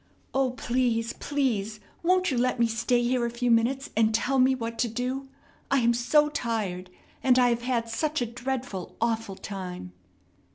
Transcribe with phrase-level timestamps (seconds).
[0.33, 4.55] "O, please, please, won't you let me stay here a few minutes, and tell me
[4.55, 5.27] what to do?
[5.69, 6.89] I am so tired,
[7.21, 9.91] and I have had such a dreadful, awful time!"